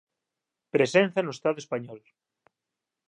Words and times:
Presenza 0.73 1.19
no 1.23 1.35
Estado 1.37 1.57
español 1.63 1.99